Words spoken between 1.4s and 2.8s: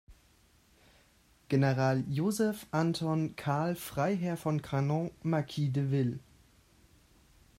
General Joseph